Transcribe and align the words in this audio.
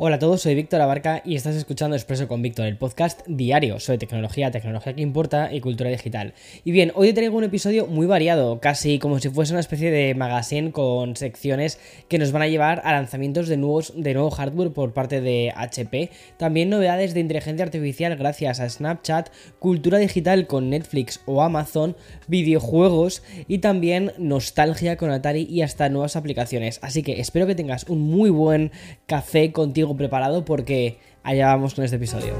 Hola 0.00 0.14
a 0.14 0.18
todos, 0.20 0.42
soy 0.42 0.54
Víctor 0.54 0.80
Abarca 0.80 1.22
y 1.24 1.34
estás 1.34 1.56
escuchando 1.56 1.96
Expreso 1.96 2.28
con 2.28 2.40
Víctor, 2.40 2.66
el 2.66 2.76
podcast 2.76 3.22
diario 3.26 3.80
sobre 3.80 3.98
tecnología, 3.98 4.52
tecnología 4.52 4.94
que 4.94 5.02
importa 5.02 5.52
y 5.52 5.60
cultura 5.60 5.90
digital. 5.90 6.34
Y 6.62 6.70
bien, 6.70 6.92
hoy 6.94 7.08
te 7.08 7.14
traigo 7.14 7.36
un 7.36 7.42
episodio 7.42 7.88
muy 7.88 8.06
variado, 8.06 8.60
casi 8.60 9.00
como 9.00 9.18
si 9.18 9.28
fuese 9.28 9.54
una 9.54 9.58
especie 9.58 9.90
de 9.90 10.14
magazine 10.14 10.70
con 10.70 11.16
secciones 11.16 11.80
que 12.06 12.18
nos 12.18 12.30
van 12.30 12.42
a 12.42 12.46
llevar 12.46 12.80
a 12.84 12.92
lanzamientos 12.92 13.48
de, 13.48 13.56
nuevos, 13.56 13.92
de 13.96 14.14
nuevo 14.14 14.30
hardware 14.30 14.70
por 14.70 14.92
parte 14.92 15.20
de 15.20 15.52
HP, 15.56 16.10
también 16.36 16.70
novedades 16.70 17.12
de 17.12 17.18
inteligencia 17.18 17.64
artificial 17.64 18.14
gracias 18.14 18.60
a 18.60 18.70
Snapchat, 18.70 19.30
cultura 19.58 19.98
digital 19.98 20.46
con 20.46 20.70
Netflix 20.70 21.22
o 21.26 21.42
Amazon, 21.42 21.96
videojuegos 22.28 23.24
y 23.48 23.58
también 23.58 24.12
nostalgia 24.16 24.96
con 24.96 25.10
Atari 25.10 25.42
y 25.50 25.62
hasta 25.62 25.88
nuevas 25.88 26.14
aplicaciones. 26.14 26.78
Así 26.82 27.02
que 27.02 27.18
espero 27.20 27.48
que 27.48 27.56
tengas 27.56 27.82
un 27.88 28.00
muy 28.00 28.30
buen 28.30 28.70
café 29.06 29.50
contigo 29.50 29.87
preparado 29.96 30.44
porque 30.44 30.98
allá 31.22 31.46
vamos 31.46 31.74
con 31.74 31.84
este 31.84 31.96
episodio. 31.96 32.34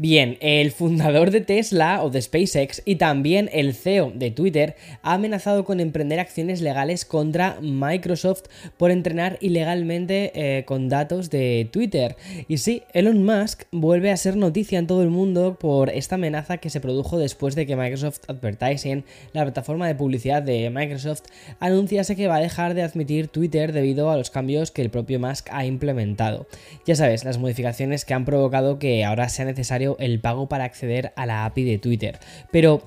Bien, 0.00 0.38
el 0.40 0.70
fundador 0.70 1.32
de 1.32 1.40
Tesla 1.40 2.04
o 2.04 2.10
de 2.10 2.22
SpaceX 2.22 2.82
y 2.84 2.94
también 2.94 3.50
el 3.52 3.74
CEO 3.74 4.12
de 4.14 4.30
Twitter 4.30 4.76
ha 5.02 5.14
amenazado 5.14 5.64
con 5.64 5.80
emprender 5.80 6.20
acciones 6.20 6.60
legales 6.60 7.04
contra 7.04 7.58
Microsoft 7.60 8.44
por 8.76 8.92
entrenar 8.92 9.38
ilegalmente 9.40 10.30
eh, 10.36 10.64
con 10.66 10.88
datos 10.88 11.30
de 11.30 11.68
Twitter. 11.72 12.14
Y 12.46 12.58
sí, 12.58 12.84
Elon 12.92 13.24
Musk 13.24 13.64
vuelve 13.72 14.12
a 14.12 14.16
ser 14.16 14.36
noticia 14.36 14.78
en 14.78 14.86
todo 14.86 15.02
el 15.02 15.10
mundo 15.10 15.56
por 15.58 15.90
esta 15.90 16.14
amenaza 16.14 16.58
que 16.58 16.70
se 16.70 16.80
produjo 16.80 17.18
después 17.18 17.56
de 17.56 17.66
que 17.66 17.74
Microsoft 17.74 18.20
Advertising, 18.28 19.04
la 19.32 19.42
plataforma 19.42 19.88
de 19.88 19.96
publicidad 19.96 20.44
de 20.44 20.70
Microsoft, 20.70 21.22
anunciase 21.58 22.14
que 22.14 22.28
va 22.28 22.36
a 22.36 22.40
dejar 22.40 22.74
de 22.74 22.82
admitir 22.82 23.26
Twitter 23.26 23.72
debido 23.72 24.12
a 24.12 24.16
los 24.16 24.30
cambios 24.30 24.70
que 24.70 24.82
el 24.82 24.90
propio 24.90 25.18
Musk 25.18 25.48
ha 25.50 25.66
implementado. 25.66 26.46
Ya 26.86 26.94
sabes, 26.94 27.24
las 27.24 27.38
modificaciones 27.38 28.04
que 28.04 28.14
han 28.14 28.24
provocado 28.24 28.78
que 28.78 29.04
ahora 29.04 29.28
sea 29.28 29.44
necesario 29.44 29.87
el 29.98 30.20
pago 30.20 30.48
para 30.48 30.64
acceder 30.64 31.12
a 31.16 31.26
la 31.26 31.44
API 31.44 31.64
de 31.64 31.78
Twitter. 31.78 32.18
Pero 32.50 32.82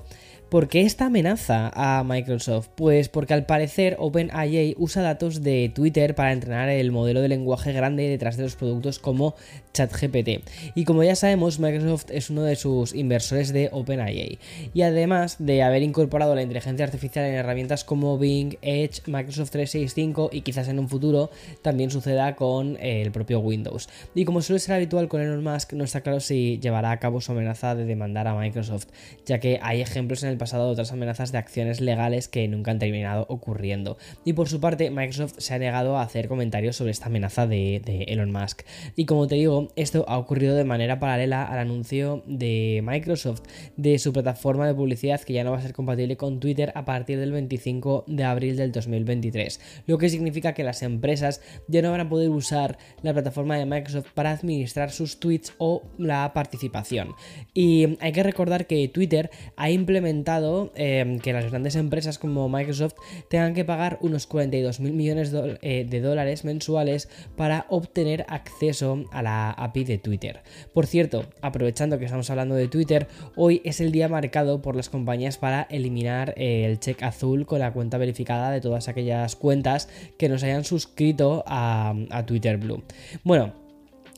¿Por 0.52 0.68
qué 0.68 0.82
esta 0.82 1.06
amenaza 1.06 1.72
a 1.74 2.04
Microsoft? 2.04 2.68
Pues 2.74 3.08
porque 3.08 3.32
al 3.32 3.46
parecer 3.46 3.96
OpenAI 3.98 4.74
usa 4.76 5.00
datos 5.00 5.42
de 5.42 5.72
Twitter 5.74 6.14
para 6.14 6.30
entrenar 6.30 6.68
el 6.68 6.92
modelo 6.92 7.22
de 7.22 7.28
lenguaje 7.28 7.72
grande 7.72 8.06
detrás 8.06 8.36
de 8.36 8.42
los 8.42 8.54
productos 8.54 8.98
como 8.98 9.34
ChatGPT. 9.72 10.46
Y 10.74 10.84
como 10.84 11.04
ya 11.04 11.16
sabemos, 11.16 11.58
Microsoft 11.58 12.10
es 12.10 12.28
uno 12.28 12.42
de 12.42 12.56
sus 12.56 12.94
inversores 12.94 13.54
de 13.54 13.70
OpenAI. 13.72 14.38
Y 14.74 14.82
además 14.82 15.36
de 15.38 15.62
haber 15.62 15.82
incorporado 15.82 16.34
la 16.34 16.42
inteligencia 16.42 16.84
artificial 16.84 17.24
en 17.24 17.32
herramientas 17.32 17.82
como 17.82 18.18
Bing, 18.18 18.58
Edge, 18.60 19.00
Microsoft 19.06 19.52
365 19.52 20.28
y 20.34 20.42
quizás 20.42 20.68
en 20.68 20.78
un 20.78 20.90
futuro 20.90 21.30
también 21.62 21.90
suceda 21.90 22.36
con 22.36 22.76
el 22.78 23.10
propio 23.10 23.40
Windows. 23.40 23.88
Y 24.14 24.26
como 24.26 24.42
suele 24.42 24.60
ser 24.60 24.74
habitual 24.74 25.08
con 25.08 25.22
Elon 25.22 25.42
Musk, 25.42 25.72
no 25.72 25.84
está 25.84 26.02
claro 26.02 26.20
si 26.20 26.58
llevará 26.58 26.90
a 26.90 27.00
cabo 27.00 27.22
su 27.22 27.32
amenaza 27.32 27.74
de 27.74 27.86
demandar 27.86 28.28
a 28.28 28.38
Microsoft, 28.38 28.88
ya 29.24 29.40
que 29.40 29.58
hay 29.62 29.80
ejemplos 29.80 30.22
en 30.22 30.28
el 30.28 30.41
pasado 30.42 30.66
de 30.66 30.72
otras 30.72 30.90
amenazas 30.90 31.30
de 31.30 31.38
acciones 31.38 31.80
legales 31.80 32.26
que 32.26 32.48
nunca 32.48 32.72
han 32.72 32.80
terminado 32.80 33.26
ocurriendo. 33.28 33.96
Y 34.24 34.32
por 34.32 34.48
su 34.48 34.58
parte, 34.58 34.90
Microsoft 34.90 35.34
se 35.38 35.54
ha 35.54 35.58
negado 35.60 35.96
a 35.96 36.02
hacer 36.02 36.26
comentarios 36.26 36.74
sobre 36.74 36.90
esta 36.90 37.06
amenaza 37.06 37.46
de, 37.46 37.76
Elon 38.08 38.32
Musk. 38.32 38.62
Y 38.96 39.06
como 39.06 39.28
te 39.28 39.36
digo, 39.36 39.68
esto 39.76 40.04
ha 40.08 40.18
ocurrido 40.18 40.56
de 40.56 40.64
manera 40.64 40.98
paralela 40.98 41.44
al 41.44 41.60
anuncio 41.60 42.24
de 42.26 42.82
Microsoft 42.84 43.42
de 43.76 44.00
su 44.00 44.12
plataforma 44.12 44.66
de 44.66 44.74
publicidad 44.74 45.20
que 45.20 45.32
ya 45.32 45.44
no 45.44 45.52
va 45.52 45.58
a 45.58 45.62
ser 45.62 45.74
compatible 45.74 46.16
con 46.16 46.40
Twitter 46.40 46.72
a 46.74 46.84
partir 46.84 47.20
del 47.20 47.30
25 47.30 48.04
de 48.08 48.24
abril 48.24 48.56
del 48.56 48.72
2023. 48.72 49.60
Lo 49.86 49.96
que 49.96 50.08
significa 50.08 50.54
que 50.54 50.64
las 50.64 50.82
empresas 50.82 51.40
ya 51.68 51.82
no 51.82 51.92
van 51.92 52.00
a 52.00 52.08
poder 52.08 52.30
usar 52.30 52.78
la 53.02 53.12
plataforma 53.12 53.56
de 53.56 53.66
Microsoft 53.66 54.10
para 54.12 54.32
administrar 54.32 54.90
sus 54.90 55.20
tweets 55.20 55.54
o 55.58 55.82
la 55.98 56.32
participación. 56.32 57.14
Y 57.54 57.96
hay 58.00 58.10
que 58.10 58.24
recordar 58.24 58.66
que 58.66 58.88
Twitter 58.88 59.30
ha 59.56 59.70
implementado 59.70 60.31
Em, 60.74 61.18
que 61.18 61.32
las 61.32 61.50
grandes 61.50 61.76
empresas 61.76 62.18
como 62.18 62.48
Microsoft 62.48 62.94
tengan 63.28 63.52
que 63.52 63.66
pagar 63.66 63.98
unos 64.00 64.26
42 64.26 64.80
mil 64.80 64.94
millones 64.94 65.30
eh, 65.60 65.86
de 65.88 66.00
dólares 66.00 66.44
mensuales 66.44 67.10
para 67.36 67.66
obtener 67.68 68.24
acceso 68.28 69.04
a 69.12 69.22
la 69.22 69.50
API 69.50 69.84
de 69.84 69.98
Twitter. 69.98 70.40
Por 70.72 70.86
cierto, 70.86 71.26
aprovechando 71.42 71.98
que 71.98 72.06
estamos 72.06 72.30
hablando 72.30 72.54
de 72.54 72.68
Twitter, 72.68 73.08
hoy 73.36 73.60
es 73.64 73.80
el 73.80 73.92
día 73.92 74.08
marcado 74.08 74.62
por 74.62 74.74
las 74.74 74.88
compañías 74.88 75.36
para 75.36 75.66
eliminar 75.70 76.32
eh, 76.36 76.64
el 76.64 76.80
check 76.80 77.02
azul 77.02 77.44
con 77.44 77.58
la 77.58 77.72
cuenta 77.72 77.98
verificada 77.98 78.50
de 78.50 78.62
todas 78.62 78.88
aquellas 78.88 79.36
cuentas 79.36 79.88
que 80.18 80.30
nos 80.30 80.42
hayan 80.44 80.64
suscrito 80.64 81.44
a, 81.46 81.94
a 82.10 82.24
Twitter 82.24 82.56
Blue. 82.56 82.82
Bueno, 83.22 83.61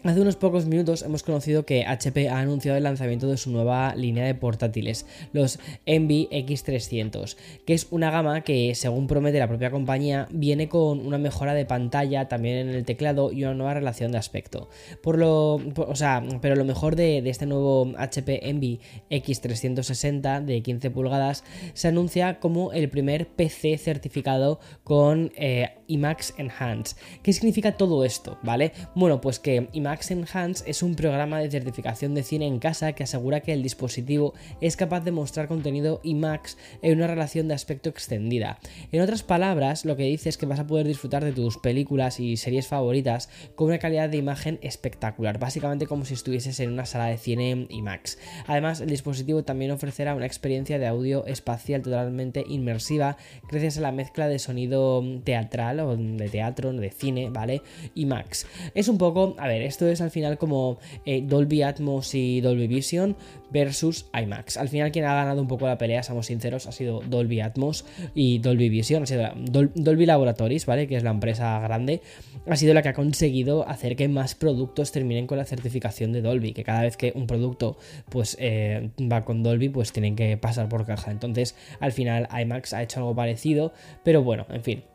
Hace 0.04 0.20
unos 0.20 0.36
pocos 0.36 0.66
minutos 0.66 1.00
hemos 1.00 1.22
conocido 1.22 1.64
que 1.64 1.86
HP 1.86 2.28
ha 2.28 2.38
anunciado 2.38 2.76
el 2.76 2.84
lanzamiento 2.84 3.26
de 3.26 3.38
su 3.38 3.50
nueva 3.50 3.94
línea 3.94 4.26
de 4.26 4.34
portátiles, 4.34 5.06
los 5.32 5.58
Envy 5.86 6.28
X300, 6.30 7.38
que 7.64 7.72
es 7.72 7.86
una 7.90 8.10
gama 8.10 8.42
que, 8.42 8.74
según 8.74 9.06
promete 9.06 9.38
la 9.38 9.48
propia 9.48 9.70
compañía, 9.70 10.28
viene 10.30 10.68
con 10.68 11.06
una 11.06 11.16
mejora 11.16 11.54
de 11.54 11.64
pantalla, 11.64 12.28
también 12.28 12.68
en 12.68 12.68
el 12.68 12.84
teclado 12.84 13.32
y 13.32 13.44
una 13.44 13.54
nueva 13.54 13.72
relación 13.72 14.12
de 14.12 14.18
aspecto. 14.18 14.68
Por 15.02 15.16
lo, 15.16 15.54
o 15.54 15.96
sea, 15.96 16.22
pero 16.42 16.54
lo 16.54 16.66
mejor 16.66 16.96
de, 16.96 17.26
este 17.26 17.46
nuevo 17.46 17.90
HP 17.96 18.50
Envy 18.50 18.80
X360 19.10 20.44
de 20.44 20.60
15 20.60 20.90
pulgadas 20.90 21.44
se 21.72 21.88
anuncia 21.88 22.40
como 22.40 22.74
el 22.74 22.90
primer 22.90 23.26
PC 23.26 23.78
certificado 23.78 24.60
con 24.82 25.32
eh, 25.36 25.78
IMAX 25.86 26.34
Enhance. 26.38 26.96
¿Qué 27.22 27.32
significa 27.32 27.76
todo 27.76 28.04
esto? 28.04 28.38
¿Vale? 28.42 28.72
Bueno, 28.94 29.20
pues 29.20 29.38
que 29.38 29.68
IMAX 29.72 30.10
Enhance 30.10 30.64
es 30.66 30.82
un 30.82 30.94
programa 30.94 31.40
de 31.40 31.50
certificación 31.50 32.14
de 32.14 32.22
cine 32.22 32.46
en 32.46 32.58
casa 32.58 32.92
que 32.92 33.04
asegura 33.04 33.40
que 33.40 33.52
el 33.52 33.62
dispositivo 33.62 34.34
es 34.60 34.76
capaz 34.76 35.00
de 35.00 35.12
mostrar 35.12 35.48
contenido 35.48 36.00
IMAX 36.02 36.56
en 36.82 36.98
una 36.98 37.06
relación 37.06 37.48
de 37.48 37.54
aspecto 37.54 37.88
extendida. 37.88 38.58
En 38.92 39.00
otras 39.00 39.22
palabras, 39.22 39.84
lo 39.84 39.96
que 39.96 40.04
dice 40.04 40.28
es 40.28 40.38
que 40.38 40.46
vas 40.46 40.60
a 40.60 40.66
poder 40.66 40.86
disfrutar 40.86 41.24
de 41.24 41.32
tus 41.32 41.58
películas 41.58 42.20
y 42.20 42.36
series 42.36 42.66
favoritas 42.66 43.28
con 43.54 43.68
una 43.68 43.78
calidad 43.78 44.08
de 44.08 44.16
imagen 44.16 44.58
espectacular, 44.62 45.38
básicamente 45.38 45.86
como 45.86 46.04
si 46.04 46.14
estuvieses 46.14 46.60
en 46.60 46.72
una 46.72 46.86
sala 46.86 47.06
de 47.06 47.18
cine 47.18 47.66
IMAX. 47.68 48.18
Además, 48.46 48.80
el 48.80 48.88
dispositivo 48.88 49.44
también 49.44 49.70
ofrecerá 49.70 50.14
una 50.14 50.26
experiencia 50.26 50.78
de 50.78 50.86
audio 50.86 51.26
espacial 51.26 51.82
totalmente 51.82 52.44
inmersiva 52.48 53.16
gracias 53.50 53.78
a 53.78 53.82
la 53.82 53.92
mezcla 53.92 54.28
de 54.28 54.38
sonido 54.38 55.02
teatral 55.24 55.73
o 55.80 55.96
de 55.96 56.28
teatro, 56.28 56.72
de 56.72 56.90
cine, 56.90 57.30
¿vale? 57.30 57.62
IMAX. 57.94 58.46
Es 58.74 58.88
un 58.88 58.98
poco, 58.98 59.34
a 59.38 59.48
ver, 59.48 59.62
esto 59.62 59.86
es 59.86 60.00
al 60.00 60.10
final 60.10 60.38
como 60.38 60.78
eh, 61.04 61.22
Dolby 61.22 61.62
Atmos 61.62 62.14
y 62.14 62.40
Dolby 62.40 62.66
Vision 62.66 63.16
versus 63.50 64.06
IMAX. 64.12 64.56
Al 64.56 64.68
final 64.68 64.90
quien 64.90 65.04
ha 65.04 65.14
ganado 65.14 65.40
un 65.40 65.48
poco 65.48 65.66
la 65.66 65.78
pelea, 65.78 66.02
seamos 66.02 66.26
sinceros, 66.26 66.66
ha 66.66 66.72
sido 66.72 67.00
Dolby 67.00 67.40
Atmos 67.40 67.84
y 68.14 68.38
Dolby 68.38 68.68
Vision, 68.68 69.04
ha 69.04 69.06
sido 69.06 69.28
Dolby 69.36 70.06
Laboratories, 70.06 70.66
¿vale? 70.66 70.88
Que 70.88 70.96
es 70.96 71.04
la 71.04 71.10
empresa 71.10 71.60
grande, 71.60 72.00
ha 72.46 72.56
sido 72.56 72.74
la 72.74 72.82
que 72.82 72.88
ha 72.88 72.94
conseguido 72.94 73.66
hacer 73.68 73.96
que 73.96 74.08
más 74.08 74.34
productos 74.34 74.92
terminen 74.92 75.26
con 75.26 75.38
la 75.38 75.44
certificación 75.44 76.12
de 76.12 76.20
Dolby, 76.20 76.52
que 76.52 76.64
cada 76.64 76.82
vez 76.82 76.96
que 76.96 77.12
un 77.14 77.26
producto 77.26 77.78
pues 78.08 78.36
eh, 78.40 78.90
va 79.00 79.24
con 79.24 79.42
Dolby, 79.42 79.68
pues 79.68 79.92
tienen 79.92 80.16
que 80.16 80.36
pasar 80.36 80.68
por 80.68 80.84
caja. 80.84 81.10
Entonces, 81.10 81.54
al 81.80 81.92
final 81.92 82.28
IMAX 82.36 82.72
ha 82.72 82.82
hecho 82.82 83.00
algo 83.00 83.14
parecido, 83.14 83.72
pero 84.02 84.22
bueno, 84.22 84.46
en 84.50 84.62
fin. 84.62 84.93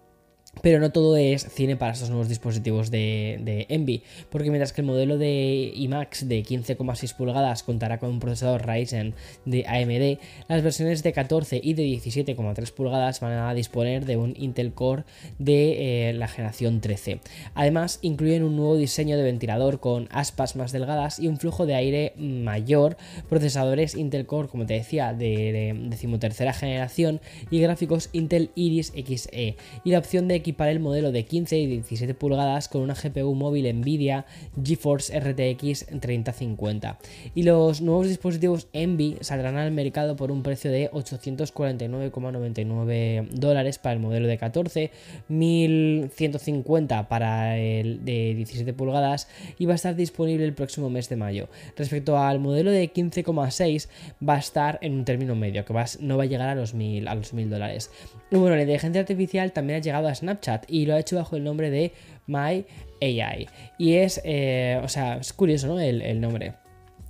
Pero 0.61 0.79
no 0.79 0.91
todo 0.91 1.17
es 1.17 1.47
cine 1.53 1.75
para 1.75 1.93
estos 1.93 2.09
nuevos 2.09 2.29
dispositivos 2.29 2.91
de, 2.91 3.65
Envy, 3.69 4.03
porque 4.29 4.49
mientras 4.49 4.73
que 4.73 4.81
el 4.81 4.87
modelo 4.87 5.17
de 5.17 5.71
IMAX 5.75 6.27
de 6.27 6.43
15,6 6.43 7.15
pulgadas 7.15 7.63
contará 7.63 7.99
con 7.99 8.09
un 8.09 8.19
procesador 8.19 8.65
Ryzen 8.67 9.13
de 9.45 9.65
AMD, 9.67 10.19
las 10.47 10.63
versiones 10.63 11.03
de 11.03 11.13
14 11.13 11.59
y 11.63 11.73
de 11.73 11.83
17,3 11.83 12.71
pulgadas 12.71 13.19
van 13.19 13.33
a 13.33 13.53
disponer 13.53 14.05
de 14.05 14.17
un 14.17 14.33
Intel 14.37 14.73
Core 14.73 15.03
de 15.37 16.09
eh, 16.09 16.13
la 16.13 16.27
generación 16.27 16.81
13. 16.81 17.19
Además, 17.53 17.99
incluyen 18.01 18.43
un 18.43 18.55
nuevo 18.55 18.75
diseño 18.75 19.17
de 19.17 19.23
ventilador 19.23 19.79
con 19.79 20.07
aspas 20.11 20.55
más 20.55 20.71
delgadas 20.71 21.19
y 21.19 21.27
un 21.27 21.37
flujo 21.37 21.65
de 21.65 21.75
aire 21.75 22.13
mayor, 22.17 22.97
procesadores 23.29 23.95
Intel 23.95 24.25
Core, 24.25 24.47
como 24.47 24.65
te 24.65 24.73
decía, 24.73 25.13
de, 25.13 25.75
decimotercera 25.89 26.53
generación 26.53 27.21
y 27.49 27.59
gráficos 27.59 28.09
Intel 28.13 28.51
Iris 28.55 28.91
Xe, 28.91 29.55
y 29.83 29.91
la 29.91 29.99
opción 29.99 30.27
de 30.27 30.41
equipar 30.49 30.69
el 30.69 30.79
modelo 30.79 31.11
de 31.11 31.25
15 31.25 31.59
y 31.59 31.67
17 31.67 32.15
pulgadas 32.15 32.69
con 32.69 32.81
una 32.81 32.95
GPU 32.95 33.35
móvil 33.35 33.71
Nvidia 33.71 34.25
GeForce 34.63 35.19
RTX 35.19 35.85
3050. 35.99 36.97
Y 37.35 37.43
los 37.43 37.81
nuevos 37.81 38.07
dispositivos 38.07 38.67
Envy 38.73 39.17
saldrán 39.21 39.57
al 39.57 39.71
mercado 39.71 40.15
por 40.15 40.31
un 40.31 40.41
precio 40.41 40.71
de 40.71 40.89
849,99 40.89 43.29
dólares 43.29 43.77
para 43.77 43.93
el 43.93 43.99
modelo 43.99 44.27
de 44.27 44.39
14, 44.39 44.89
1150 45.27 47.07
para 47.07 47.59
el 47.59 48.03
de 48.03 48.33
17 48.35 48.73
pulgadas 48.73 49.27
y 49.59 49.67
va 49.67 49.73
a 49.73 49.75
estar 49.75 49.95
disponible 49.95 50.45
el 50.45 50.55
próximo 50.55 50.89
mes 50.89 51.09
de 51.09 51.15
mayo. 51.15 51.47
Respecto 51.75 52.17
al 52.17 52.39
modelo 52.39 52.71
de 52.71 52.91
15,6 52.91 53.87
va 54.27 54.33
a 54.33 54.39
estar 54.39 54.79
en 54.81 54.93
un 54.93 55.05
término 55.05 55.35
medio, 55.35 55.63
que 55.63 55.75
no 55.99 56.17
va 56.17 56.23
a 56.23 56.25
llegar 56.25 56.49
a 56.49 56.55
los 56.55 56.73
1000 56.73 57.07
a 57.07 57.13
los 57.13 57.33
1000 57.33 57.51
dólares. 57.51 57.91
Y 58.31 58.37
bueno, 58.37 58.55
la 58.55 58.63
inteligencia 58.63 59.01
artificial 59.01 59.51
también 59.51 59.77
ha 59.77 59.81
llegado 59.81 60.07
a 60.07 60.15
Snapchat 60.15 60.28
y 60.67 60.85
lo 60.85 60.95
ha 60.95 60.99
hecho 60.99 61.15
bajo 61.15 61.35
el 61.35 61.43
nombre 61.43 61.69
de 61.69 61.93
My 62.27 62.65
AI. 63.01 63.47
Y 63.77 63.93
es, 63.95 64.21
eh, 64.23 64.79
o 64.83 64.87
sea, 64.87 65.17
es 65.17 65.33
curioso, 65.33 65.79
el 65.79 66.21
nombre. 66.21 66.53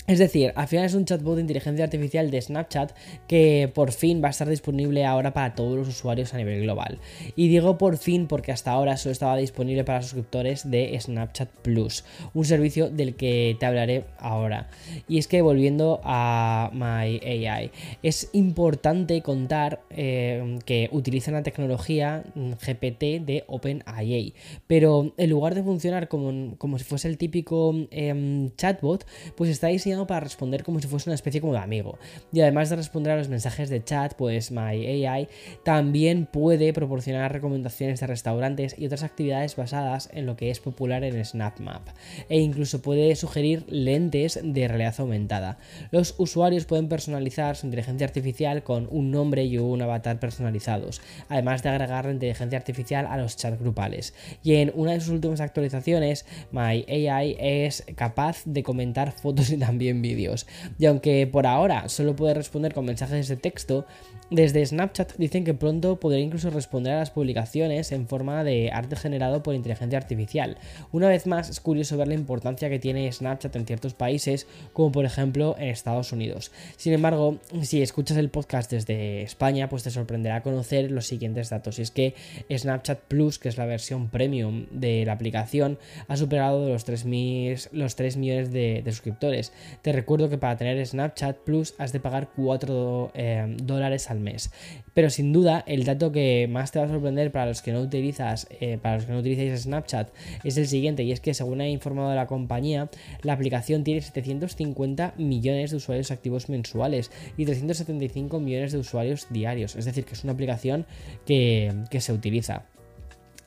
Es 0.10 0.18
decir, 0.18 0.54
al 0.56 0.68
final 0.68 0.86
es 0.86 0.96
un 0.96 1.06
chatbot 1.06 1.36
de 1.36 1.42
inteligencia 1.42 1.86
artificial 1.86 2.32
de 2.32 2.42
Snapchat 2.42 2.94
que 3.28 3.72
por 3.76 3.92
fin 3.92 4.24
va 4.24 4.30
a 4.30 4.32
estar 4.32 4.50
disponible 4.50 5.06
ahora 5.06 5.36
para 5.36 5.54
todos 5.54 5.78
los 5.78 5.88
usuarios 5.88 6.34
a 6.34 6.38
nivel 6.38 6.64
global. 6.64 6.98
Y 7.36 7.48
digo 7.48 7.78
por 7.78 7.96
fin 7.98 8.26
porque 8.26 8.52
hasta 8.52 8.72
ahora 8.72 8.98
solo 8.98 9.12
estaba 9.12 9.38
disponible 9.38 9.84
para 9.84 10.02
suscriptores 10.02 10.72
de 10.72 11.00
Snapchat 11.00 11.50
Plus, 11.62 12.06
un 12.34 12.44
servicio 12.44 12.90
del 12.90 13.14
que 13.14 13.56
te 13.60 13.68
hablaré 13.68 14.06
ahora. 14.18 14.72
Y 15.08 15.20
es 15.20 15.28
que 15.28 15.44
volviendo 15.44 16.02
a 16.04 16.72
My 16.74 17.20
AI, 17.24 17.70
es 18.02 18.32
importante 18.34 19.22
contar 19.22 19.84
eh, 19.92 20.58
que 20.66 20.90
utilizan 20.92 21.36
la 21.36 21.44
tecnología 21.44 22.24
GPT 22.36 23.24
de 23.24 23.44
OpenAI, 23.46 24.34
pero 24.66 25.14
en 25.18 25.30
lugar 25.30 25.54
de 25.54 25.62
funcionar 25.62 26.08
como, 26.08 26.56
como 26.58 26.80
si 26.80 26.84
fuese 26.84 27.08
el 27.08 27.20
típico 27.20 27.76
em, 27.92 28.50
chatbot, 28.56 29.06
pues 29.36 29.52
está 29.52 29.68
diseñado 29.68 29.99
para 30.08 30.22
responder 30.22 30.64
como 30.64 30.80
si 30.80 30.88
fuese 30.88 31.10
una 31.10 31.16
especie 31.16 31.42
como 31.42 31.54
de 31.54 31.60
amigo. 31.60 31.98
Y 32.32 32.42
además 32.42 32.70
de 32.70 32.76
responder 32.76 33.14
a 33.14 33.18
los 33.18 33.30
mensajes 33.30 33.70
de 33.70 33.84
chat, 33.84 34.14
pues 34.14 34.52
My 34.52 35.06
AI 35.06 35.28
también 35.64 36.26
puede 36.26 36.74
proporcionar 36.74 37.32
recomendaciones 37.32 38.00
de 38.00 38.08
restaurantes 38.08 38.76
y 38.78 38.86
otras 38.86 39.04
actividades 39.04 39.56
basadas 39.56 40.10
en 40.14 40.26
lo 40.26 40.36
que 40.36 40.50
es 40.50 40.60
popular 40.60 41.04
en 41.04 41.24
SnapMap. 41.24 41.88
E 42.30 42.40
incluso 42.40 42.82
puede 42.82 43.16
sugerir 43.16 43.66
lentes 43.68 44.40
de 44.42 44.68
realidad 44.68 44.96
aumentada. 45.00 45.60
Los 45.92 46.16
usuarios 46.18 46.66
pueden 46.66 46.90
personalizar 46.90 47.56
su 47.56 47.68
inteligencia 47.68 48.06
artificial 48.06 48.64
con 48.64 48.88
un 48.92 49.12
nombre 49.12 49.46
y 49.46 49.58
un 49.58 49.82
avatar 49.82 50.20
personalizados, 50.20 51.02
además 51.28 51.64
de 51.64 51.70
agregar 51.70 52.06
la 52.06 52.12
inteligencia 52.12 52.58
artificial 52.58 53.06
a 53.08 53.18
los 53.18 53.38
chats 53.38 53.60
grupales. 53.60 54.14
Y 54.44 54.56
en 54.56 54.72
una 54.76 54.94
de 54.94 55.02
sus 55.02 55.10
últimas 55.10 55.42
actualizaciones, 55.42 56.26
My 56.52 56.86
AI 56.88 57.36
es 57.40 57.84
capaz 57.96 58.42
de 58.46 58.64
comentar 58.64 59.12
fotos 59.12 59.52
y 59.52 59.58
también 59.90 60.02
vídeos. 60.02 60.48
Y 60.78 60.86
aunque 60.86 61.28
por 61.28 61.48
ahora 61.48 61.90
solo 61.90 62.16
puede 62.16 62.34
responder 62.34 62.74
con 62.74 62.86
mensajes 62.86 63.28
de 63.28 63.36
texto, 63.36 63.86
desde 64.30 64.64
Snapchat 64.64 65.16
dicen 65.18 65.44
que 65.44 65.56
pronto 65.56 66.00
podrá 66.00 66.20
incluso 66.20 66.52
responder 66.52 66.94
a 66.94 67.00
las 67.00 67.10
publicaciones 67.10 67.92
en 67.92 68.08
forma 68.08 68.44
de 68.44 68.70
arte 68.72 68.96
generado 68.96 69.42
por 69.42 69.56
inteligencia 69.56 69.98
artificial. 69.98 70.58
Una 70.92 71.10
vez 71.10 71.26
más, 71.26 71.50
es 71.50 71.60
curioso 71.60 71.98
ver 71.98 72.08
la 72.08 72.14
importancia 72.14 72.70
que 72.70 72.78
tiene 72.78 73.12
Snapchat 73.12 73.56
en 73.56 73.66
ciertos 73.66 73.96
países, 73.96 74.46
como 74.74 74.92
por 74.92 75.06
ejemplo 75.06 75.56
en 75.58 75.70
Estados 75.70 76.12
Unidos. 76.12 76.52
Sin 76.78 76.94
embargo, 76.94 77.40
si 77.62 77.82
escuchas 77.82 78.18
el 78.18 78.30
podcast 78.30 78.72
desde 78.72 79.24
España, 79.24 79.68
pues 79.68 79.84
te 79.84 79.90
sorprenderá 79.90 80.44
conocer 80.44 80.92
los 80.92 81.08
siguientes 81.08 81.50
datos. 81.50 81.80
Y 81.80 81.82
es 81.82 81.92
que 81.92 82.14
Snapchat 82.56 83.00
Plus, 83.08 83.40
que 83.40 83.50
es 83.50 83.58
la 83.58 83.66
versión 83.66 84.10
premium 84.10 84.68
de 84.72 85.06
la 85.06 85.14
aplicación, 85.14 85.80
ha 86.08 86.18
superado 86.18 86.70
los 86.70 86.86
3, 86.86 87.70
los 87.72 87.96
3 87.96 88.18
millones 88.18 88.52
de, 88.52 88.84
suscriptores. 88.90 89.54
Te 89.82 89.92
recuerdo 89.92 90.30
que 90.30 90.38
para 90.38 90.58
tener 90.58 90.86
Snapchat 90.86 91.38
Plus 91.38 91.74
has 91.78 91.94
de 91.94 92.00
pagar 92.00 92.30
4 92.36 93.12
eh, 93.14 93.58
dólares 93.64 94.10
al 94.10 94.19
mes. 94.20 94.52
Pero 94.94 95.10
sin 95.10 95.32
duda, 95.34 95.64
el 95.68 95.84
dato 95.86 96.12
que 96.12 96.48
más 96.50 96.72
te 96.72 96.80
va 96.80 96.86
a 96.86 96.88
sorprender 96.88 97.32
para 97.32 97.46
los 97.46 97.62
que 97.62 97.72
no 97.72 97.82
utilizas, 97.82 98.48
eh, 98.60 98.78
para 98.82 98.96
los 98.96 99.06
que 99.06 99.12
no 99.14 99.20
utilizáis 99.20 99.62
Snapchat, 99.62 100.10
es 100.44 100.58
el 100.58 100.68
siguiente, 100.68 101.04
y 101.04 101.12
es 101.12 101.20
que 101.20 101.34
según 101.34 101.62
ha 101.62 101.68
informado 101.68 102.14
la 102.16 102.28
compañía, 102.28 102.90
la 103.24 103.34
aplicación 103.34 103.84
tiene 103.84 104.02
750 104.02 105.14
millones 105.18 105.72
de 105.72 105.78
usuarios 105.78 106.12
activos 106.12 106.50
mensuales 106.50 107.12
y 107.38 107.46
375 107.46 108.40
millones 108.40 108.72
de 108.72 108.80
usuarios 108.80 109.28
diarios. 109.30 109.76
Es 109.76 109.86
decir, 109.86 110.06
que 110.06 110.14
es 110.14 110.24
una 110.24 110.34
aplicación 110.34 110.86
que, 111.26 111.74
que 111.90 112.02
se 112.02 112.14
utiliza. 112.14 112.66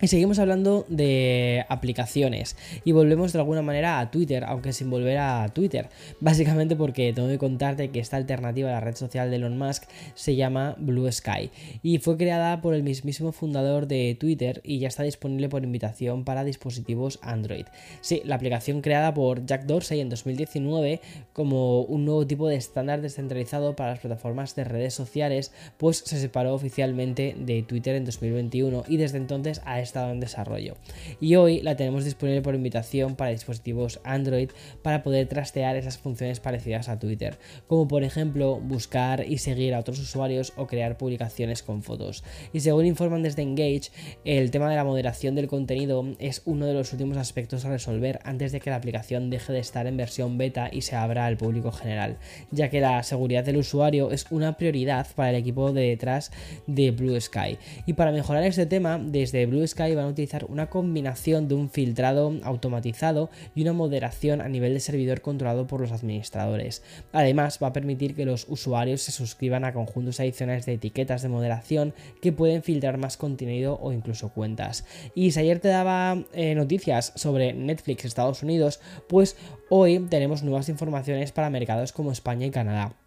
Y 0.02 0.08
seguimos 0.08 0.40
hablando 0.40 0.84
de 0.88 1.64
aplicaciones 1.69 2.56
y 2.84 2.90
volvemos 2.90 3.32
de 3.32 3.38
alguna 3.38 3.62
manera 3.62 4.00
a 4.00 4.10
Twitter, 4.10 4.43
aunque 4.43 4.72
sin 4.72 4.90
volver 4.90 5.19
a 5.19 5.49
Twitter. 5.54 5.90
Básicamente 6.19 6.75
porque 6.75 7.12
tengo 7.12 7.28
que 7.28 7.38
contarte 7.38 7.90
que 7.90 8.00
esta 8.00 8.16
alternativa 8.16 8.70
a 8.70 8.72
la 8.72 8.81
red 8.81 8.96
social 8.96 9.31
de 9.31 9.37
Elon 9.37 9.56
Musk 9.56 9.84
se 10.16 10.34
llama 10.34 10.75
Blue 10.76 11.10
Sky 11.12 11.52
y 11.84 11.99
fue 11.99 12.16
creada 12.16 12.60
por 12.60 12.75
el 12.75 12.82
mismísimo 12.82 13.31
fundador 13.31 13.87
de 13.87 14.16
Twitter 14.19 14.60
y 14.64 14.81
ya 14.81 14.88
está 14.88 15.04
disponible 15.04 15.49
por 15.49 15.62
invitación 15.62 16.25
para 16.25 16.43
dispositivos 16.43 17.20
Android. 17.22 17.66
Sí, 18.00 18.22
la 18.25 18.34
aplicación 18.34 18.81
creada 18.81 19.14
por 19.14 19.46
Jack 19.46 19.66
Dorsey 19.66 20.00
en 20.00 20.08
2019 20.08 21.00
como 21.32 21.82
un 21.82 22.06
nuevo 22.06 22.26
tipo 22.26 22.48
de 22.48 22.56
estándar 22.56 23.02
descentralizado 23.02 23.76
para 23.76 23.93
las 23.93 24.00
plataformas 24.00 24.56
de 24.56 24.64
redes 24.64 24.94
sociales, 24.94 25.52
pues 25.76 25.98
se 25.98 26.19
separó 26.19 26.55
oficialmente 26.55 27.37
de 27.38 27.62
Twitter 27.62 27.94
en 27.94 28.05
2021 28.05 28.82
y 28.88 28.96
desde 28.96 29.19
entonces 29.19 29.62
ha 29.64 29.78
estado 29.93 30.11
en 30.11 30.21
desarrollo. 30.21 30.77
Y 31.21 31.37
hoy 31.37 31.61
la 31.61 31.77
tenemos 31.77 32.05
disponible 32.05 32.41
por 32.41 32.55
invitación 32.55 33.15
para 33.15 33.31
dispositivos 33.31 34.00
Android 34.05 34.50
para 34.81 35.03
poder 35.03 35.29
trastear 35.29 35.77
esas 35.77 35.99
funciones 35.99 36.41
parecidas 36.41 36.89
a 36.89 36.99
Twitter, 36.99 37.39
como 37.67 37.87
por 37.87 38.03
ejemplo 38.03 38.59
buscar 38.59 39.23
y 39.29 39.37
seguir 39.37 39.75
a 39.75 39.81
otros 39.81 39.99
usuarios 39.99 40.55
o 40.56 40.67
crear 40.67 40.97
publicaciones 40.97 41.62
con 41.62 41.83
fotos. 41.83 42.25
Y 42.55 42.61
según 42.61 42.87
informan 42.87 43.23
desde 43.23 43.43
Engage, 43.43 43.91
el 44.25 44.50
tema 44.50 44.71
de 44.71 44.77
la 44.77 44.85
moderación 44.85 45.35
del 45.35 45.49
contenido 45.49 46.06
es 46.19 46.41
uno 46.47 46.65
de 46.65 46.73
los 46.73 46.91
últimos 46.93 47.19
aspectos 47.19 47.67
a 47.67 47.71
resolver 47.71 48.19
antes 48.25 48.50
de 48.53 48.61
que 48.61 48.71
la 48.71 48.77
aplicación 48.77 49.29
deje 49.29 49.53
de 49.53 49.59
estar 49.59 49.87
en 49.87 49.99
versión 49.99 50.39
beta 50.39 50.71
y 50.73 50.81
se 50.81 50.97
abra 50.97 51.27
al 51.27 51.37
público 51.37 51.71
general, 51.71 52.17
ya 52.50 52.71
que 52.71 52.81
la 52.81 53.03
seguridad 53.03 53.44
del 53.44 53.59
usuario 53.59 54.11
es 54.11 54.25
una 54.31 54.56
prioridad 54.56 55.06
para 55.15 55.31
el 55.31 55.37
equipo 55.37 55.71
de 55.73 55.89
detrás 55.89 56.33
de 56.67 56.93
Blue 56.93 57.21
Sky. 57.21 57.59
Y 57.85 57.93
para 57.93 58.11
mejorar 58.11 58.44
este 58.44 58.65
tema, 58.65 58.99
desde 58.99 59.44
Blue 59.47 59.67
Sky 59.67 59.81
van 59.94 60.06
a 60.06 60.08
utilizar 60.08 60.46
una 60.49 60.70
combinación 60.70 61.49
de 61.49 61.55
un 61.55 61.69
filtrado 61.69 62.32
automatizado 62.43 63.31
y 63.55 63.62
una 63.62 63.73
moderación 63.73 64.40
a 64.40 64.49
nivel 64.49 64.75
de 64.75 64.81
servidor 64.81 65.20
controlado 65.20 65.67
por 65.67 65.81
los 65.81 65.93
administradores. 65.93 66.82
Además, 67.12 67.58
va 67.62 67.69
a 67.69 67.73
permitir 67.73 68.14
que 68.14 68.25
los 68.25 68.46
usuarios 68.49 69.02
se 69.02 69.12
suscriban 69.12 69.64
a 69.64 69.73
conjuntos 69.73 70.20
adicionales 70.20 70.67
de 70.67 70.75
etiquetas 70.75 71.23
de 71.23 71.29
moderación 71.29 71.94
que 72.20 72.32
pueden 72.32 72.62
filtrar 72.62 72.99
más 72.99 73.17
contenido 73.17 73.79
o 73.82 73.93
incluso 73.93 74.31
cuentas. 74.31 74.84
Y 75.14 75.32
si 75.32 75.40
ayer 75.40 75.58
te 75.58 75.69
daba 75.69 76.25
eh, 76.32 76.55
noticias 76.55 77.12
sobre 77.17 77.52
Netflix 77.52 78.05
Estados 78.05 78.43
Unidos, 78.43 78.81
pues 79.08 79.36
hoy 79.69 79.98
tenemos 80.08 80.43
nuevas 80.43 80.69
informaciones 80.69 81.32
para 81.32 81.51
mercados 81.51 81.93
como 81.93 82.12
España 82.12 82.46
y 82.46 82.51
Canadá. 82.51 83.02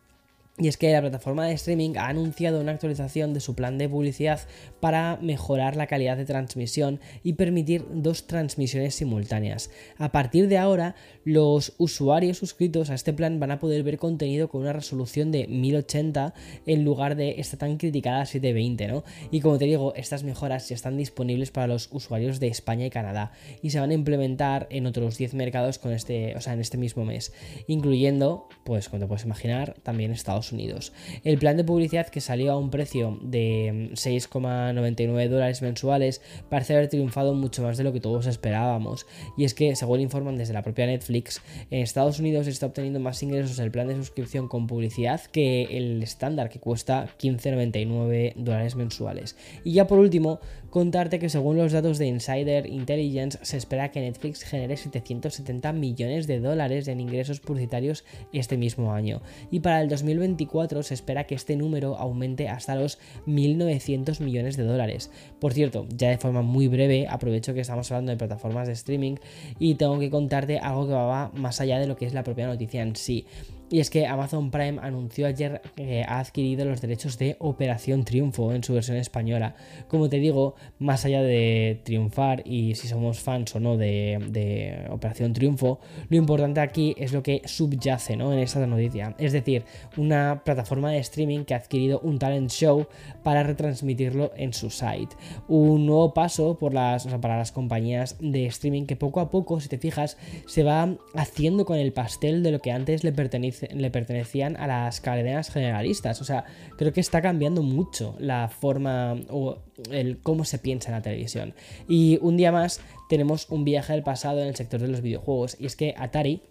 Y 0.57 0.69
es 0.69 0.77
que 0.77 0.89
la 0.93 1.01
plataforma 1.01 1.45
de 1.45 1.53
streaming 1.53 1.97
ha 1.97 2.07
anunciado 2.07 2.61
una 2.61 2.71
actualización 2.71 3.33
de 3.33 3.41
su 3.41 3.55
plan 3.55 3.77
de 3.77 3.89
publicidad 3.89 4.39
para 4.79 5.17
mejorar 5.21 5.75
la 5.75 5.87
calidad 5.87 6.15
de 6.15 6.23
transmisión 6.23 7.01
y 7.23 7.33
permitir 7.33 7.85
dos 7.91 8.25
transmisiones 8.25 8.95
simultáneas. 8.95 9.69
A 9.97 10.13
partir 10.13 10.47
de 10.47 10.57
ahora, 10.57 10.95
los 11.25 11.73
usuarios 11.77 12.37
suscritos 12.37 12.89
a 12.89 12.93
este 12.93 13.11
plan 13.11 13.37
van 13.37 13.51
a 13.51 13.59
poder 13.59 13.83
ver 13.83 13.97
contenido 13.97 14.47
con 14.47 14.61
una 14.61 14.71
resolución 14.71 15.29
de 15.29 15.45
1080 15.47 16.33
en 16.65 16.85
lugar 16.85 17.17
de 17.17 17.35
esta 17.37 17.57
tan 17.57 17.75
criticada 17.75 18.25
720, 18.25 18.87
¿no? 18.87 19.03
Y 19.31 19.41
como 19.41 19.57
te 19.57 19.65
digo, 19.65 19.93
estas 19.95 20.23
mejoras 20.23 20.69
ya 20.69 20.75
están 20.75 20.95
disponibles 20.95 21.51
para 21.51 21.67
los 21.67 21.89
usuarios 21.91 22.39
de 22.39 22.47
España 22.47 22.85
y 22.85 22.91
Canadá 22.91 23.33
y 23.61 23.71
se 23.71 23.81
van 23.81 23.89
a 23.89 23.93
implementar 23.93 24.67
en 24.69 24.85
otros 24.85 25.17
10 25.17 25.33
mercados 25.33 25.79
con 25.79 25.91
este, 25.91 26.33
o 26.37 26.39
sea, 26.41 26.53
en 26.53 26.61
este 26.61 26.77
mismo 26.77 27.03
mes, 27.03 27.33
incluyendo, 27.67 28.47
pues 28.63 28.87
como 28.87 29.01
te 29.01 29.07
puedes 29.07 29.25
imaginar, 29.25 29.75
también 29.83 30.11
Estados 30.11 30.44
Unidos. 30.51 30.93
El 31.23 31.37
plan 31.37 31.57
de 31.57 31.63
publicidad 31.63 32.07
que 32.07 32.21
salió 32.21 32.51
a 32.51 32.57
un 32.57 32.69
precio 32.69 33.19
de 33.21 33.89
6,99 33.93 35.29
dólares 35.29 35.61
mensuales 35.61 36.21
parece 36.49 36.73
haber 36.73 36.89
triunfado 36.89 37.33
mucho 37.33 37.63
más 37.63 37.77
de 37.77 37.83
lo 37.83 37.93
que 37.93 37.99
todos 37.99 38.27
esperábamos. 38.27 39.05
Y 39.37 39.45
es 39.45 39.53
que, 39.53 39.75
según 39.75 40.01
informan 40.01 40.37
desde 40.37 40.53
la 40.53 40.63
propia 40.63 40.85
Netflix, 40.85 41.41
en 41.71 41.81
Estados 41.81 42.19
Unidos 42.19 42.47
está 42.47 42.65
obteniendo 42.65 42.99
más 42.99 43.21
ingresos 43.23 43.59
el 43.59 43.71
plan 43.71 43.87
de 43.87 43.95
suscripción 43.95 44.47
con 44.47 44.67
publicidad 44.67 45.21
que 45.21 45.63
el 45.77 46.03
estándar 46.03 46.49
que 46.49 46.59
cuesta 46.59 47.07
15,99 47.19 48.33
dólares 48.35 48.75
mensuales. 48.75 49.35
Y 49.63 49.73
ya 49.73 49.87
por 49.87 49.99
último, 49.99 50.39
contarte 50.69 51.19
que 51.19 51.29
según 51.29 51.57
los 51.57 51.71
datos 51.71 51.97
de 51.97 52.07
Insider 52.07 52.65
Intelligence 52.67 53.39
se 53.41 53.57
espera 53.57 53.91
que 53.91 54.01
Netflix 54.01 54.43
genere 54.43 54.75
770 54.77 55.71
millones 55.73 56.27
de 56.27 56.39
dólares 56.39 56.87
en 56.87 56.99
ingresos 56.99 57.39
publicitarios 57.39 58.03
este 58.33 58.57
mismo 58.57 58.93
año. 58.93 59.21
Y 59.51 59.61
para 59.61 59.81
el 59.81 59.89
2020 59.89 60.34
2024 60.35 60.83
se 60.83 60.93
espera 60.93 61.25
que 61.25 61.35
este 61.35 61.55
número 61.55 61.97
aumente 61.97 62.49
hasta 62.49 62.75
los 62.75 62.99
1.900 63.25 64.19
millones 64.19 64.57
de 64.57 64.63
dólares. 64.63 65.11
Por 65.39 65.53
cierto, 65.53 65.87
ya 65.89 66.09
de 66.09 66.17
forma 66.17 66.41
muy 66.41 66.67
breve, 66.67 67.07
aprovecho 67.09 67.53
que 67.53 67.61
estamos 67.61 67.91
hablando 67.91 68.11
de 68.11 68.17
plataformas 68.17 68.67
de 68.67 68.73
streaming 68.73 69.15
y 69.59 69.75
tengo 69.75 69.97
que 69.99 70.09
contarte 70.09 70.59
algo 70.59 70.87
que 70.87 70.93
va 70.93 71.31
más 71.33 71.61
allá 71.61 71.79
de 71.79 71.87
lo 71.87 71.95
que 71.95 72.05
es 72.05 72.13
la 72.13 72.23
propia 72.23 72.47
noticia 72.47 72.81
en 72.81 72.95
sí. 72.95 73.25
Y 73.69 73.79
es 73.79 73.89
que 73.89 74.05
Amazon 74.05 74.51
Prime 74.51 74.79
anunció 74.81 75.25
ayer 75.25 75.61
que 75.75 76.03
ha 76.03 76.19
adquirido 76.19 76.65
los 76.65 76.81
derechos 76.81 77.17
de 77.17 77.35
Operación 77.39 78.05
Triunfo 78.05 78.53
en 78.53 78.63
su 78.63 78.73
versión 78.73 78.97
española. 78.97 79.55
Como 79.87 80.07
te 80.07 80.19
digo, 80.19 80.55
más 80.77 81.03
allá 81.05 81.23
de 81.23 81.81
triunfar 81.83 82.43
y 82.45 82.75
si 82.75 82.87
somos 82.87 83.19
fans 83.21 83.55
o 83.55 83.59
no 83.59 83.75
de, 83.75 84.85
Operación 84.91 85.33
Triunfo, 85.33 85.79
lo 86.09 86.17
importante 86.17 86.59
aquí 86.59 86.95
es 86.99 87.11
lo 87.11 87.23
que 87.23 87.41
subyace 87.45 88.15
¿no? 88.15 88.31
en 88.33 88.39
esta 88.39 88.65
noticia. 88.67 89.15
Es 89.17 89.33
decir, 89.33 89.65
una 89.97 90.43
plataforma 90.45 90.91
de 90.91 90.99
streaming 90.99 91.43
que 91.43 91.55
ha 91.55 91.57
adquirido 91.57 91.99
un 92.01 92.19
talent 92.19 92.51
show 92.51 92.87
para 93.23 93.41
retransmitirlo 93.41 94.31
en 94.37 94.53
su 94.53 94.69
site. 94.69 95.15
Un 95.47 95.87
nuevo 95.87 96.13
paso 96.13 96.59
por 96.59 96.73
las, 96.73 97.07
para 97.07 97.37
las 97.37 97.51
compañías 97.51 98.15
de 98.19 98.45
streaming 98.45 98.85
que 98.85 98.95
poco 98.95 99.21
a 99.21 99.31
poco, 99.31 99.59
si 99.59 99.69
te 99.69 99.79
fijas, 99.79 100.17
se 100.45 100.63
va 100.63 100.95
haciendo 101.15 101.65
con 101.65 101.77
el 101.77 101.93
pastel 101.93 102.43
de 102.43 102.51
lo 102.51 102.59
que 102.59 102.71
antes 102.71 103.03
le 103.03 103.11
pertenecía 103.11 103.54
le 103.61 103.91
pertenecían 103.91 104.57
a 104.57 104.67
las 104.67 105.01
cadenas 105.01 105.49
generalistas. 105.49 106.21
O 106.21 106.25
sea, 106.25 106.45
creo 106.77 106.93
que 106.93 107.01
está 107.01 107.21
cambiando 107.21 107.61
mucho 107.61 108.15
la 108.19 108.49
forma 108.49 109.15
o 109.29 109.57
el 109.91 110.19
cómo 110.21 110.45
se 110.45 110.59
piensa 110.59 110.89
en 110.89 110.95
la 110.95 111.01
televisión. 111.01 111.53
Y 111.87 112.19
un 112.21 112.37
día 112.37 112.51
más 112.51 112.81
tenemos 113.09 113.49
un 113.49 113.65
viaje 113.65 113.93
al 113.93 114.03
pasado 114.03 114.41
en 114.41 114.47
el 114.47 114.55
sector 114.55 114.79
de 114.81 114.87
los 114.87 115.01
videojuegos. 115.01 115.57
Y 115.59 115.65
es 115.65 115.75
que 115.75 115.93
Atari 115.97 116.41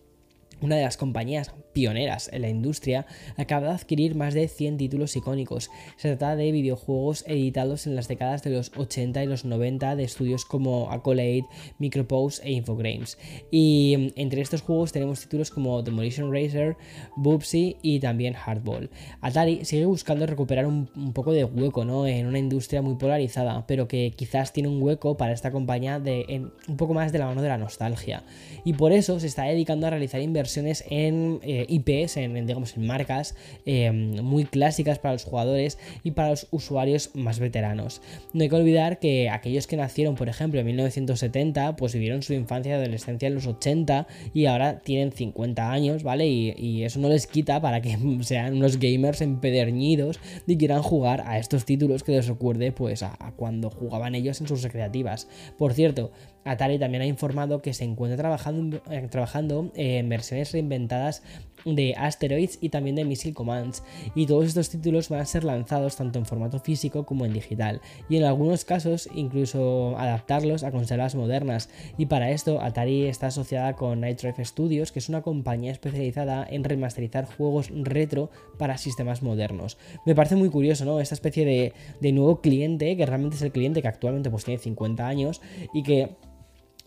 una 0.61 0.77
de 0.77 0.83
las 0.83 0.97
compañías 0.97 1.53
pioneras 1.73 2.31
en 2.33 2.43
la 2.43 2.49
industria, 2.49 3.05
acaba 3.37 3.67
de 3.67 3.75
adquirir 3.75 4.15
más 4.15 4.33
de 4.33 4.49
100 4.49 4.79
títulos 4.79 5.17
icónicos. 5.17 5.71
Se 5.97 6.09
trata 6.09 6.37
de 6.37 6.53
videojuegos 6.53 7.25
editados 7.27 7.87
en 7.87 7.97
las 7.97 8.09
décadas 8.09 8.43
de 8.43 8.51
los 8.51 8.73
80 8.77 9.23
y 9.23 9.27
los 9.27 9.45
90 9.45 9.97
de 9.97 10.05
estudios 10.05 10.45
como 10.47 10.91
Accolade, 10.91 11.45
Micropose 11.79 12.43
e 12.45 12.53
Infogrames. 12.53 13.19
Y 13.51 13.97
mm, 13.99 14.21
entre 14.21 14.41
estos 14.41 14.63
juegos 14.63 14.93
tenemos 14.93 15.21
títulos 15.21 15.51
como 15.51 15.83
Demolition 15.83 16.33
Racer, 16.33 16.77
Boopsy 17.17 17.77
y 17.83 17.99
también 18.01 18.35
Hardball. 18.35 18.89
Atari 19.21 19.65
sigue 19.65 19.85
buscando 19.85 20.27
recuperar 20.27 20.67
un, 20.67 20.87
poco 21.13 21.33
de 21.33 21.45
hueco 21.45 21.85
¿no? 21.85 22.07
en 22.07 22.27
una 22.27 22.39
industria 22.39 22.81
muy 22.81 22.95
polarizada, 22.95 23.67
pero 23.67 23.89
que 23.89 24.13
quizás 24.17 24.53
tiene 24.53 24.69
un 24.69 24.81
hueco 24.81 25.17
para 25.17 25.33
esta 25.33 25.51
compañía 25.51 25.99
de, 25.99 26.49
un 26.69 26.77
poco 26.77 26.95
más 26.95 27.13
de 27.13 27.19
la 27.19 27.27
mano 27.27 27.43
de 27.43 27.49
la 27.49 27.59
nostalgia. 27.59 28.23
Y 28.65 28.75
por 28.75 28.93
eso 28.93 29.19
se 29.19 29.27
está 29.27 29.43
dedicando 29.45 29.87
a 29.89 29.91
realizar 29.91 30.21
inversiones 30.21 30.44
en 30.57 31.41
eh, 31.43 31.67
IPs, 31.69 32.17
en, 32.17 32.47
digamos, 32.47 32.77
en 32.77 32.87
marcas 32.87 33.35
eh, 33.67 33.91
muy 33.91 34.45
clásicas 34.45 34.99
para 34.99 35.15
los 35.15 35.25
jugadores 35.25 35.79
y 36.03 36.13
para 36.13 36.31
los 36.31 36.47
usuarios 36.51 37.11
más 37.15 37.39
veteranos. 37.39 38.01
No 38.33 38.43
hay 38.43 38.49
que 38.49 38.57
olvidar 38.57 38.99
que 38.99 39.31
aquellos 39.31 39.67
que 39.67 39.77
nacieron, 39.77 40.15
por 40.15 40.29
ejemplo, 40.29 40.61
en 40.61 40.67
1970, 40.67 41.77
pues 41.77 41.95
vivieron 41.95 42.23
su 42.23 42.35
infancia 42.35 42.71
y 42.71 42.75
adolescencia 42.75 43.29
en 43.29 43.35
los 43.35 43.47
80 43.47 44.07
y 44.33 44.47
ahora 44.47 44.81
tienen 44.81 45.13
50 45.13 45.71
años, 45.71 46.03
¿vale? 46.03 46.27
Y, 46.27 46.85
eso 46.85 46.99
no 46.99 47.09
les 47.09 47.27
quita 47.27 47.61
para 47.61 47.81
que 47.81 47.97
sean 48.21 48.55
unos 48.57 48.79
gamers 48.79 49.21
empedernidos 49.21 50.21
y 50.47 50.57
quieran 50.57 50.83
jugar 50.83 51.23
a 51.27 51.39
estos 51.39 51.65
títulos 51.65 52.03
que 52.03 52.13
les 52.13 52.27
recuerde 52.27 52.73
pues 52.73 53.03
a, 53.03 53.17
cuando 53.37 53.71
jugaban 53.71 54.15
ellos 54.15 54.41
en 54.41 54.49
sus 54.49 54.63
recreativas. 54.63 55.29
Por 55.57 55.73
cierto, 55.73 56.11
Atari 56.45 56.79
también 56.79 57.03
ha 57.03 57.07
informado 57.07 57.63
que 57.63 57.73
se 57.73 57.85
encuentra 57.85 58.17
trabajando, 58.17 58.83
trabajando 59.11 59.73
en 59.75 60.09
versiones 60.09 60.34
reinventadas 60.53 61.23
de 61.65 61.95
Asteroids 61.97 62.59
y 62.61 62.69
también 62.69 62.97
de 62.97 63.05
Missile 63.05 63.35
Commands. 63.35 63.83
Y 64.15 64.27
todos 64.27 64.47
estos 64.47 64.71
títulos 64.71 65.09
van 65.09 65.21
a 65.21 65.27
ser 65.27 65.45
lanzados 65.45 65.97
tanto 65.97 66.19
en 66.19 66.27
formato 66.27 66.59
físico 66.59 67.07
como 67.07 67.25
en 67.25 67.33
digital. 67.33 67.81
Y 68.09 68.17
en 68.17 68.25
algunos 68.25 68.65
casos 68.65 69.09
incluso 69.15 69.97
adaptarlos 69.99 70.65
a 70.65 70.71
consolas 70.71 71.15
modernas. 71.15 71.71
Y 71.99 72.07
para 72.07 72.31
esto 72.31 72.61
Atari 72.61 73.07
está 73.07 73.29
asociada 73.29 73.75
con 73.75 74.01
Night 74.01 74.21
Drive 74.21 74.45
Studios, 74.45 74.93
que 74.93 74.99
es 74.99 75.09
una 75.09 75.23
compañía 75.23 75.73
especializada 75.73 76.47
en 76.49 76.65
remasterizar 76.65 77.27
juegos 77.27 77.71
retro 77.75 78.31
para 78.59 78.79
sistemas 78.79 79.23
modernos. 79.23 79.79
Me 80.07 80.15
parece 80.15 80.37
muy 80.37 80.51
curioso, 80.51 80.85
¿no? 80.85 81.01
Esta 81.01 81.15
especie 81.15 81.45
de, 81.45 81.73
de 82.01 82.13
nuevo 82.13 82.41
cliente, 82.41 82.97
que 82.97 83.07
realmente 83.07 83.37
es 83.37 83.43
el 83.43 83.53
cliente 83.53 83.83
que 83.83 83.89
actualmente 83.89 84.31
pues 84.31 84.45
tiene 84.45 84.59
50 84.61 85.07
años 85.07 85.41
y 85.73 85.83
que 85.83 86.17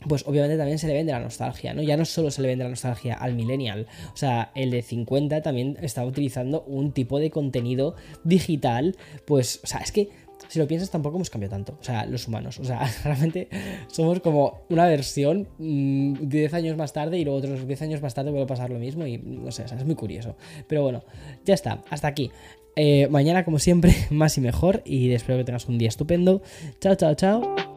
pues 0.07 0.25
obviamente 0.27 0.57
también 0.57 0.79
se 0.79 0.87
le 0.87 0.93
vende 0.93 1.11
la 1.11 1.19
nostalgia, 1.19 1.73
¿no? 1.73 1.81
Ya 1.81 1.97
no 1.97 2.05
solo 2.05 2.31
se 2.31 2.41
le 2.41 2.49
vende 2.49 2.63
la 2.63 2.69
nostalgia 2.69 3.15
al 3.15 3.33
millennial, 3.33 3.87
o 4.13 4.17
sea, 4.17 4.51
el 4.55 4.71
de 4.71 4.81
50 4.81 5.41
también 5.41 5.77
está 5.81 6.05
utilizando 6.05 6.63
un 6.63 6.91
tipo 6.91 7.19
de 7.19 7.31
contenido 7.31 7.95
digital, 8.23 8.95
pues, 9.25 9.59
o 9.63 9.67
sea, 9.67 9.79
es 9.79 9.91
que 9.91 10.09
si 10.47 10.59
lo 10.59 10.67
piensas 10.67 10.89
tampoco 10.89 11.17
hemos 11.17 11.29
cambiado 11.29 11.55
tanto, 11.55 11.77
o 11.79 11.83
sea, 11.83 12.05
los 12.05 12.27
humanos, 12.27 12.59
o 12.59 12.63
sea, 12.63 12.87
realmente 13.03 13.47
somos 13.87 14.19
como 14.19 14.61
una 14.69 14.87
versión 14.87 15.47
10 15.57 16.51
mm, 16.51 16.55
años 16.55 16.77
más 16.77 16.93
tarde 16.93 17.17
y 17.17 17.23
luego 17.23 17.39
otros 17.39 17.67
10 17.67 17.81
años 17.81 18.01
más 18.01 18.13
tarde 18.13 18.29
vuelve 18.29 18.43
a 18.43 18.47
pasar 18.47 18.69
lo 18.69 18.79
mismo 18.79 19.05
y 19.05 19.17
no 19.17 19.51
sé, 19.51 19.63
o 19.63 19.67
sea, 19.67 19.77
es 19.77 19.85
muy 19.85 19.95
curioso. 19.95 20.35
Pero 20.67 20.83
bueno, 20.83 21.03
ya 21.45 21.53
está, 21.53 21.81
hasta 21.89 22.07
aquí. 22.07 22.31
Eh, 22.75 23.07
mañana, 23.09 23.43
como 23.43 23.57
siempre, 23.57 23.95
más 24.11 24.37
y 24.37 24.41
mejor 24.41 24.83
y 24.85 25.11
espero 25.11 25.39
que 25.39 25.43
tengas 25.43 25.67
un 25.67 25.77
día 25.77 25.89
estupendo. 25.89 26.41
Chao, 26.79 26.95
chao, 26.95 27.15
chao. 27.15 27.76